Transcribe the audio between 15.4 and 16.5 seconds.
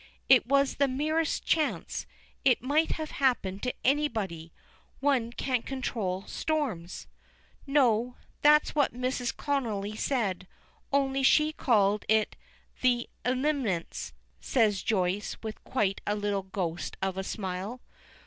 with quite a little